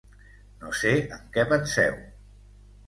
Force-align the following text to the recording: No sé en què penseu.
No 0.63 0.71
sé 0.79 0.95
en 1.19 1.23
què 1.37 1.47
penseu. 1.53 2.03